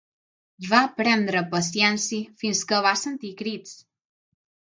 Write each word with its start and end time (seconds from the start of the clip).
Va 0.69 0.79
prendre 1.01 1.43
paciència 1.51 2.33
fins 2.45 2.63
que 2.73 2.81
va 2.87 2.95
sentir 3.03 3.33
crits. 3.45 3.77